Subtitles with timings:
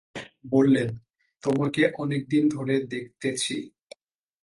[0.45, 0.89] বললেন,
[1.43, 3.57] তোমাকে অনেকদিন ধরে দেখতেছি।